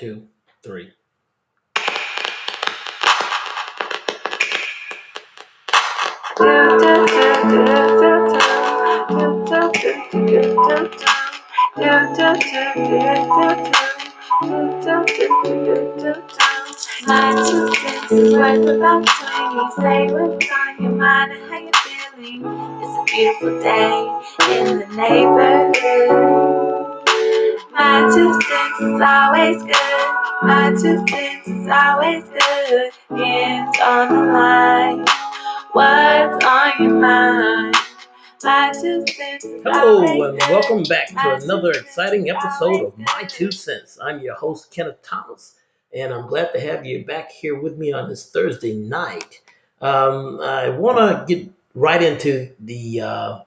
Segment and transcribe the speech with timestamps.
[0.00, 0.28] two,
[0.64, 0.90] three.
[17.06, 19.70] My two cents is worth about twenty.
[19.76, 22.42] Say what's on your mind and how you feeling.
[22.82, 23.96] It's a beautiful day
[24.50, 26.40] in the neighborhood.
[27.72, 29.89] My two cents is always good.
[30.42, 32.92] My two cents is always good.
[33.10, 35.04] Hands on the line.
[35.72, 37.76] What's on your mind?
[38.42, 43.98] My two cents Hello, and welcome back to another exciting episode of My Two Cents.
[44.00, 45.56] I'm your host, Kenneth Thomas,
[45.94, 49.42] and I'm glad to have you back here with me on this Thursday night.
[49.82, 53.38] Um, I want to get right into the uh,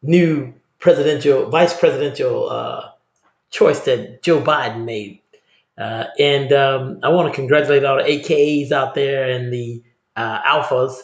[0.00, 2.90] new presidential, vice presidential uh,
[3.50, 5.21] choice that Joe Biden made.
[5.78, 9.82] Uh, and um, I want to congratulate all the AKAs out there and the
[10.16, 10.96] uh, alphas.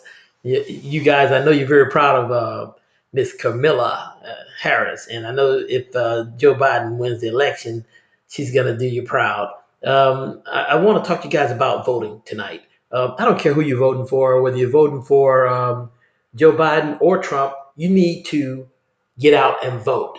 [0.43, 2.73] You, you guys, I know you're very proud of uh,
[3.13, 7.85] Miss Camilla uh, Harris, and I know if uh, Joe Biden wins the election,
[8.29, 9.49] she's gonna do you proud.
[9.85, 12.63] Um, I, I want to talk to you guys about voting tonight.
[12.93, 15.91] Um, I don't care who you're voting for, whether you're voting for um,
[16.35, 17.55] Joe Biden or Trump.
[17.77, 18.69] You need to
[19.19, 20.19] get out and vote.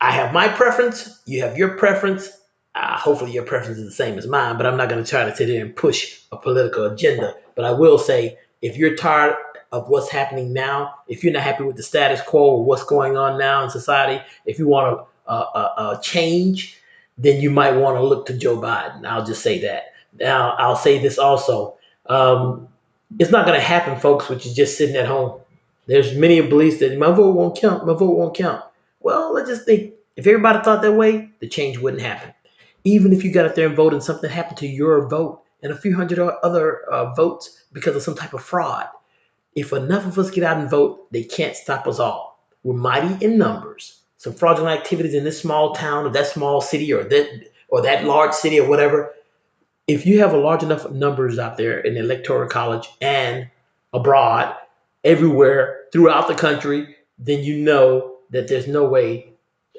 [0.00, 1.20] I have my preference.
[1.26, 2.30] You have your preference.
[2.74, 5.24] Uh, hopefully, your preference is the same as mine, but I'm not going to try
[5.24, 7.34] to sit here and push a political agenda.
[7.54, 9.36] But I will say, if you're tired
[9.72, 13.16] of what's happening now, if you're not happy with the status quo or what's going
[13.16, 16.78] on now in society, if you want a, a, a, a change,
[17.18, 19.06] then you might want to look to Joe Biden.
[19.06, 19.92] I'll just say that.
[20.18, 21.76] Now, I'll say this also.
[22.06, 22.68] Um,
[23.18, 25.40] it's not going to happen, folks, which is just sitting at home.
[25.86, 28.62] There's many beliefs that my vote won't count, my vote won't count.
[29.00, 32.32] Well, let's just think if everybody thought that way, the change wouldn't happen.
[32.84, 35.72] Even if you got out there and voted and something happened to your vote and
[35.72, 38.88] a few hundred other uh, votes because of some type of fraud,
[39.54, 42.44] if enough of us get out and vote, they can't stop us all.
[42.62, 44.00] We're mighty in numbers.
[44.16, 48.04] Some fraudulent activities in this small town or that small city or that or that
[48.04, 49.12] large city or whatever.
[49.88, 53.50] If you have a large enough numbers out there in the electoral college and
[53.92, 54.54] abroad,
[55.04, 59.32] everywhere throughout the country, then you know that there's no way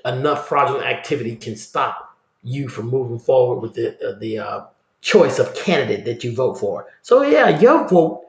[0.06, 2.13] enough fraudulent activity can stop
[2.44, 4.62] you from moving forward with the uh, the uh,
[5.02, 6.88] choice of candidate that you vote for.
[7.02, 8.26] So yeah, your vote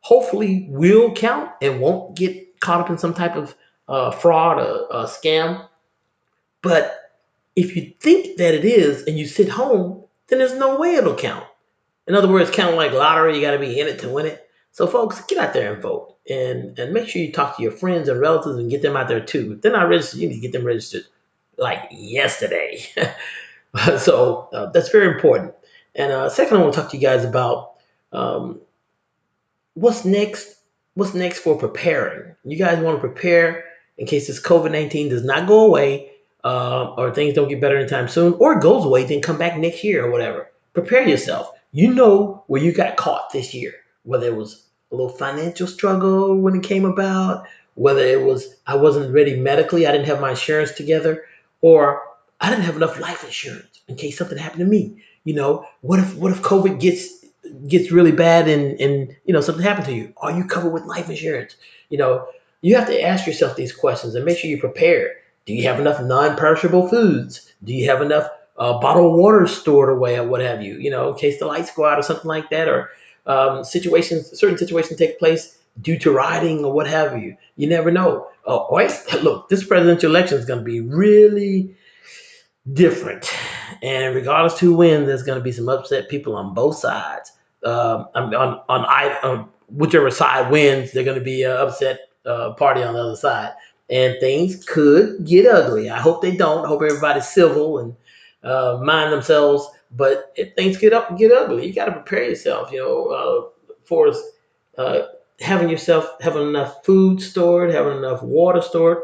[0.00, 3.54] hopefully will count and won't get caught up in some type of
[3.88, 5.66] uh, fraud or uh, scam.
[6.62, 7.12] But
[7.54, 11.16] if you think that it is and you sit home, then there's no way it'll
[11.16, 11.46] count.
[12.06, 14.26] In other words, kind of like lottery, you got to be in it to win
[14.26, 14.48] it.
[14.72, 17.72] So, folks, get out there and vote, and and make sure you talk to your
[17.72, 19.52] friends and relatives and get them out there too.
[19.54, 21.04] If they're not registered, you need to get them registered
[21.56, 22.84] like yesterday.
[23.98, 25.54] so uh, that's very important.
[25.94, 27.74] And uh, second, I want to talk to you guys about
[28.12, 28.60] um,
[29.74, 30.54] what's next.
[30.94, 32.34] What's next for preparing?
[32.44, 33.64] You guys want to prepare
[33.98, 36.10] in case this COVID nineteen does not go away,
[36.44, 39.84] uh, or things don't get better anytime soon, or goes away, then come back next
[39.84, 40.50] year or whatever.
[40.72, 41.50] Prepare yourself.
[41.72, 46.36] You know where you got caught this year, whether it was a little financial struggle
[46.36, 50.30] when it came about, whether it was I wasn't ready medically, I didn't have my
[50.30, 51.24] insurance together,
[51.60, 52.02] or
[52.40, 55.02] I didn't have enough life insurance in case something happened to me.
[55.24, 57.24] You know, what if what if COVID gets
[57.66, 60.12] gets really bad and and you know something happened to you?
[60.16, 61.56] Are you covered with life insurance?
[61.88, 62.28] You know,
[62.60, 65.12] you have to ask yourself these questions and make sure you're prepared.
[65.46, 67.52] Do you have enough non-perishable foods?
[67.62, 70.74] Do you have enough uh, bottled water stored away or what have you?
[70.74, 72.90] You know, in case the lights go out or something like that, or
[73.26, 77.36] um, situations, certain situations take place due to rioting or what have you.
[77.56, 78.28] You never know.
[78.70, 78.92] Wait,
[79.22, 81.76] look, this presidential election is going to be really
[82.72, 83.30] different,
[83.82, 87.32] and regardless who wins, there's going to be some upset people on both sides.
[87.64, 92.52] Um, on on I, on whichever side wins, they're going to be an upset uh,
[92.52, 93.52] party on the other side,
[93.90, 95.90] and things could get ugly.
[95.90, 96.64] I hope they don't.
[96.64, 97.96] I hope everybody's civil and
[98.42, 99.68] uh, mind themselves.
[99.92, 102.70] But if things get up get ugly, you got to prepare yourself.
[102.72, 104.12] You know, uh, for
[104.78, 105.02] uh,
[105.40, 108.98] having yourself having enough food stored, having enough water stored.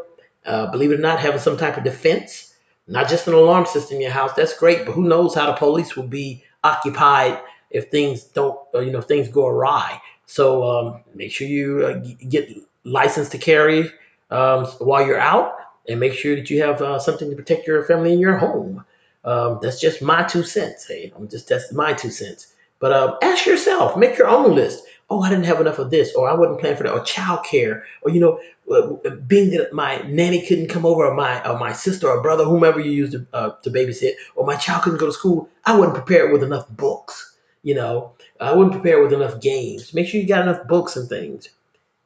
[0.44, 2.51] Uh, believe it or not, having some type of defense,
[2.93, 4.35] not just an alarm system in your house.
[4.35, 7.41] That's great, but who knows how the police will be occupied
[7.71, 10.00] if things don't, you know, if things go awry.
[10.27, 11.94] So um, make sure you uh,
[12.29, 12.50] get
[12.85, 13.91] licensed to carry
[14.31, 15.56] um, while you're out,
[15.89, 18.85] and make sure that you have uh, something to protect your family in your home.
[19.25, 20.87] Um, that's just my two cents.
[20.87, 22.55] Hey, I'm just that's my two cents.
[22.79, 24.85] But uh, ask yourself, make your own list.
[25.12, 27.82] Oh, I didn't have enough of this, or I wasn't planning for that, or childcare,
[28.00, 28.41] or you know,
[28.75, 32.44] uh, being that my nanny couldn't come over, or my or my sister or brother,
[32.44, 35.76] whomever you used to, uh, to babysit, or my child couldn't go to school, I
[35.76, 37.37] wasn't prepared with enough books.
[37.62, 39.93] You know, I wasn't prepared with enough games.
[39.94, 41.49] Make sure you got enough books and things.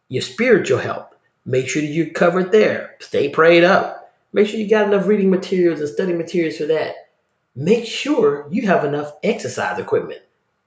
[0.08, 1.14] Your spiritual health.
[1.44, 2.96] Make sure that you're covered there.
[2.98, 4.12] Stay prayed up.
[4.32, 7.08] Make sure you got enough reading materials and study materials for that.
[7.54, 10.20] Make sure you have enough exercise equipment.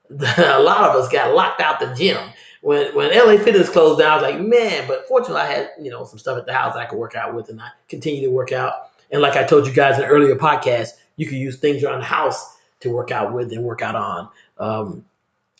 [0.37, 2.17] a lot of us got locked out the gym.
[2.61, 5.91] When when LA Fitness closed down, I was like, man, but fortunately I had, you
[5.91, 8.31] know, some stuff at the house I could work out with and I continue to
[8.31, 8.91] work out.
[9.11, 11.99] And like I told you guys in an earlier podcast, you can use things around
[11.99, 14.29] the house to work out with and work out on.
[14.57, 15.05] Um,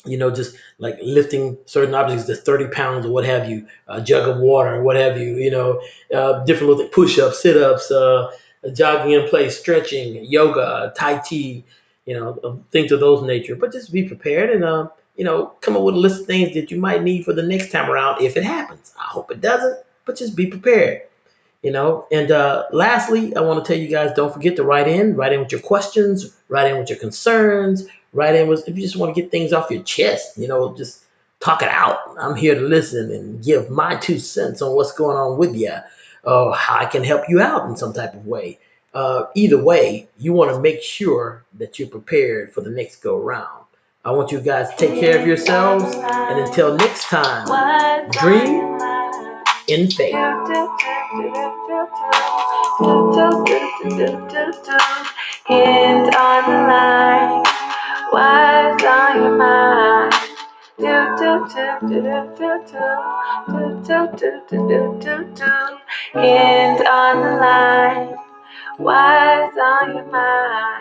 [0.06, 4.02] you know, just like lifting certain objects to 30 pounds or what have you, a
[4.02, 5.82] jug of water or what have you, you know,
[6.14, 8.32] uh, different little push-ups, sit-ups, uh,
[8.74, 11.64] jogging in place, stretching, yoga, Tai Chi,
[12.10, 13.56] you know, things of those nature.
[13.56, 16.54] But just be prepared and, uh, you know, come up with a list of things
[16.56, 18.94] that you might need for the next time around if it happens.
[18.98, 21.04] I hope it doesn't, but just be prepared
[21.62, 24.88] you know and uh, lastly i want to tell you guys don't forget to write
[24.88, 28.76] in write in with your questions write in with your concerns write in with if
[28.76, 31.04] you just want to get things off your chest you know just
[31.40, 35.18] talk it out i'm here to listen and give my two cents on what's going
[35.18, 35.76] on with you
[36.24, 38.58] or how i can help you out in some type of way
[38.94, 43.18] uh, either way you want to make sure that you're prepared for the next go
[43.18, 43.66] round
[44.06, 47.46] i want you guys to take care of yourselves and until next time
[48.12, 48.80] dream
[49.70, 50.16] in faith.
[60.80, 62.82] Do do do do do do
[63.86, 65.48] do do do do do do.
[66.14, 68.16] Hands on the line,
[68.80, 70.79] why on your mind?